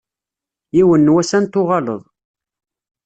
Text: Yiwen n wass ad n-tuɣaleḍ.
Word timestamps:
Yiwen 0.75 1.01
n 1.11 1.13
wass 1.13 1.31
ad 1.37 1.41
n-tuɣaleḍ. 1.43 2.01